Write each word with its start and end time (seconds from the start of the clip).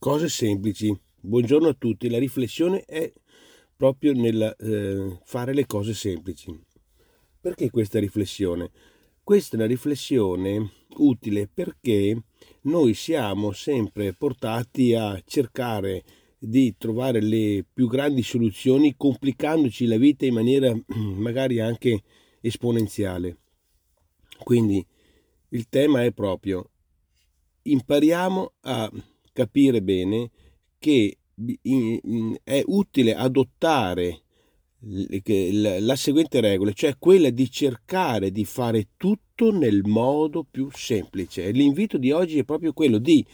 Cose 0.00 0.28
semplici. 0.28 0.96
Buongiorno 1.20 1.66
a 1.66 1.74
tutti. 1.74 2.08
La 2.08 2.20
riflessione 2.20 2.84
è 2.84 3.12
proprio 3.76 4.12
nel 4.12 4.54
eh, 4.56 5.18
fare 5.24 5.52
le 5.52 5.66
cose 5.66 5.92
semplici. 5.92 6.56
Perché 7.40 7.68
questa 7.68 7.98
riflessione? 7.98 8.70
Questa 9.24 9.56
è 9.56 9.58
una 9.58 9.66
riflessione 9.66 10.70
utile 10.98 11.50
perché 11.52 12.16
noi 12.62 12.94
siamo 12.94 13.50
sempre 13.50 14.12
portati 14.12 14.94
a 14.94 15.20
cercare 15.26 16.04
di 16.38 16.76
trovare 16.78 17.20
le 17.20 17.66
più 17.70 17.88
grandi 17.88 18.22
soluzioni 18.22 18.94
complicandoci 18.96 19.84
la 19.86 19.96
vita 19.96 20.26
in 20.26 20.34
maniera 20.34 20.72
magari 20.94 21.58
anche 21.58 22.04
esponenziale. 22.40 23.38
Quindi 24.44 24.86
il 25.48 25.68
tema 25.68 26.04
è 26.04 26.12
proprio 26.12 26.70
impariamo 27.62 28.52
a 28.60 28.90
capire 29.38 29.80
bene 29.82 30.30
che 30.80 31.16
è 32.42 32.62
utile 32.66 33.14
adottare 33.14 34.22
la 34.80 35.94
seguente 35.94 36.40
regola, 36.40 36.72
cioè 36.72 36.96
quella 36.98 37.30
di 37.30 37.48
cercare 37.48 38.32
di 38.32 38.44
fare 38.44 38.88
tutto 38.96 39.56
nel 39.56 39.82
modo 39.84 40.44
più 40.44 40.68
semplice. 40.72 41.52
L'invito 41.52 41.98
di 41.98 42.10
oggi 42.10 42.38
è 42.38 42.44
proprio 42.44 42.72
quello 42.72 42.98
di 42.98 43.24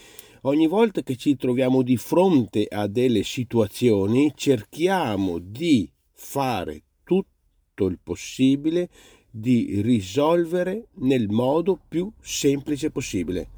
ogni 0.43 0.67
volta 0.67 1.03
che 1.03 1.17
ci 1.17 1.37
troviamo 1.37 1.81
di 1.81 1.97
fronte 1.97 2.67
a 2.69 2.87
delle 2.87 3.23
situazioni, 3.23 4.31
cerchiamo 4.35 5.39
di 5.39 5.91
fare 6.13 6.83
tutto 7.03 7.87
il 7.87 7.99
possibile 8.03 8.91
di 9.31 9.81
risolvere 9.81 10.89
nel 10.97 11.31
modo 11.31 11.81
più 11.89 12.13
semplice 12.21 12.91
possibile. 12.91 13.49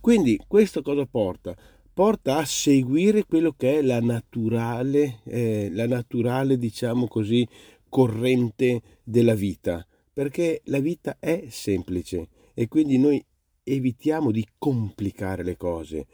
Quindi 0.00 0.38
questo 0.46 0.80
cosa 0.80 1.06
porta? 1.06 1.56
Porta 1.98 2.36
a 2.36 2.44
seguire 2.44 3.24
quello 3.24 3.54
che 3.56 3.78
è 3.78 3.82
la 3.82 4.00
naturale, 4.00 5.18
eh, 5.24 5.68
la 5.72 5.88
naturale, 5.88 6.56
diciamo 6.56 7.08
così, 7.08 7.44
corrente 7.88 9.00
della 9.02 9.34
vita, 9.34 9.84
perché 10.12 10.60
la 10.66 10.78
vita 10.78 11.16
è 11.18 11.46
semplice 11.48 12.28
e 12.54 12.68
quindi 12.68 12.98
noi 12.98 13.20
evitiamo 13.64 14.30
di 14.30 14.46
complicare 14.58 15.42
le 15.42 15.56
cose. 15.56 16.06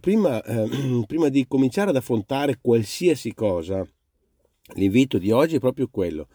Prima, 0.00 0.42
eh, 0.42 0.70
prima 1.06 1.28
di 1.28 1.46
cominciare 1.46 1.90
ad 1.90 1.96
affrontare 1.96 2.56
qualsiasi 2.58 3.34
cosa, 3.34 3.86
l'invito 4.76 5.18
di 5.18 5.32
oggi 5.32 5.56
è 5.56 5.60
proprio 5.60 5.88
quello. 5.88 6.28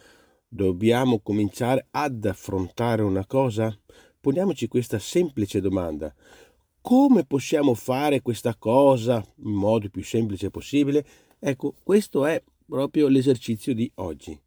Dobbiamo 0.47 1.21
cominciare 1.21 1.87
ad 1.89 2.23
affrontare 2.23 3.01
una 3.01 3.25
cosa? 3.25 3.75
Poniamoci 4.19 4.67
questa 4.67 4.99
semplice 4.99 5.59
domanda. 5.59 6.13
Come 6.81 7.25
possiamo 7.25 7.75
fare 7.75 8.21
questa 8.21 8.55
cosa 8.55 9.23
in 9.43 9.51
modo 9.51 9.87
più 9.89 10.03
semplice 10.03 10.49
possibile? 10.49 11.05
Ecco, 11.37 11.75
questo 11.83 12.25
è 12.25 12.41
proprio 12.65 13.07
l'esercizio 13.07 13.75
di 13.75 13.89
oggi. 13.95 14.37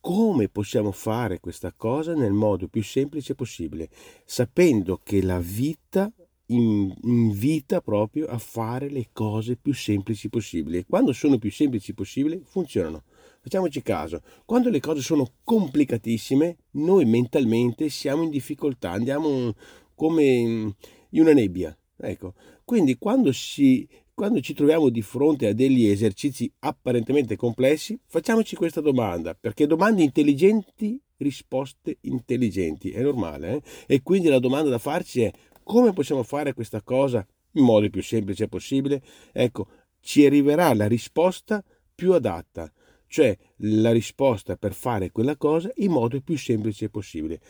Come 0.00 0.48
possiamo 0.48 0.90
fare 0.90 1.38
questa 1.38 1.72
cosa 1.72 2.12
nel 2.14 2.32
modo 2.32 2.66
più 2.66 2.82
semplice 2.82 3.36
possibile, 3.36 3.88
sapendo 4.24 5.00
che 5.02 5.22
la 5.22 5.38
vita 5.38 6.12
invita 6.46 7.80
proprio 7.80 8.26
a 8.26 8.38
fare 8.38 8.90
le 8.90 9.08
cose 9.12 9.56
più 9.56 9.72
semplici 9.72 10.28
possibili. 10.28 10.78
E 10.78 10.86
quando 10.86 11.12
sono 11.12 11.38
più 11.38 11.52
semplici 11.52 11.94
possibili, 11.94 12.42
funzionano. 12.44 13.04
Facciamoci 13.40 13.80
caso, 13.82 14.22
quando 14.44 14.70
le 14.70 14.80
cose 14.80 15.02
sono 15.02 15.34
complicatissime, 15.44 16.56
noi 16.72 17.04
mentalmente 17.04 17.88
siamo 17.90 18.24
in 18.24 18.30
difficoltà, 18.30 18.90
andiamo 18.90 19.54
come 19.94 20.74
in 21.16 21.22
una 21.22 21.32
nebbia. 21.32 21.76
Ecco, 21.98 22.34
quindi 22.64 22.96
quando, 22.96 23.32
si, 23.32 23.88
quando 24.14 24.40
ci 24.40 24.52
troviamo 24.52 24.90
di 24.90 25.02
fronte 25.02 25.48
a 25.48 25.52
degli 25.54 25.86
esercizi 25.86 26.50
apparentemente 26.60 27.36
complessi, 27.36 27.98
facciamoci 28.06 28.54
questa 28.54 28.80
domanda, 28.80 29.34
perché 29.34 29.66
domande 29.66 30.02
intelligenti, 30.02 31.00
risposte 31.16 31.98
intelligenti, 32.02 32.90
è 32.90 33.02
normale. 33.02 33.54
Eh? 33.54 33.94
E 33.94 34.02
quindi 34.02 34.28
la 34.28 34.38
domanda 34.38 34.68
da 34.68 34.78
farci 34.78 35.22
è 35.22 35.32
come 35.62 35.92
possiamo 35.92 36.22
fare 36.22 36.52
questa 36.52 36.82
cosa 36.82 37.26
in 37.52 37.64
modo 37.64 37.88
più 37.88 38.02
semplice 38.02 38.46
possibile? 38.46 39.02
Ecco, 39.32 39.66
ci 40.00 40.24
arriverà 40.26 40.72
la 40.74 40.86
risposta 40.86 41.64
più 41.94 42.12
adatta 42.12 42.70
cioè 43.08 43.36
la 43.58 43.92
risposta 43.92 44.56
per 44.56 44.74
fare 44.74 45.10
quella 45.10 45.36
cosa 45.36 45.70
in 45.76 45.92
modo 45.92 46.20
più 46.20 46.36
semplice 46.36 46.90
possibile. 46.90 47.40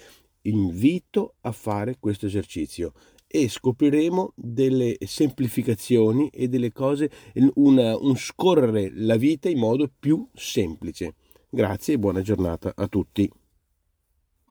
Invito 0.42 1.36
a 1.40 1.52
fare 1.52 1.96
questo 1.98 2.26
esercizio 2.26 2.92
e 3.36 3.48
scopriremo 3.50 4.32
delle 4.34 4.96
semplificazioni 5.00 6.28
e 6.30 6.48
delle 6.48 6.72
cose, 6.72 7.10
una, 7.54 7.94
un 7.98 8.16
scorrere 8.16 8.90
la 8.94 9.16
vita 9.16 9.50
in 9.50 9.58
modo 9.58 9.90
più 9.98 10.26
semplice. 10.32 11.16
Grazie 11.50 11.94
e 11.94 11.98
buona 11.98 12.22
giornata 12.22 12.72
a 12.74 12.88
tutti. 12.88 13.30